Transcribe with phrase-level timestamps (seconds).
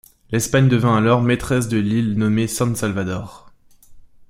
[0.31, 3.53] L'Espagne devint alors maîtresse de l'île, nommée San Salvador.